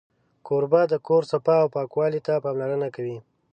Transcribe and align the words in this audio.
کوربه 0.47 0.81
د 0.91 0.93
کور 1.07 1.23
صفا 1.31 1.55
او 1.63 1.67
پاکوالي 1.75 2.19
ته 2.27 2.33
پاملرنه 2.43 2.87
کوي. 2.95 3.17